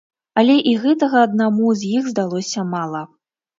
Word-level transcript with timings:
Але 0.41 0.55
і 0.71 0.73
гэтага 0.85 1.17
аднаму 1.27 1.69
з 1.83 1.93
іх 2.01 2.11
здалося 2.15 2.67
мала. 2.75 3.07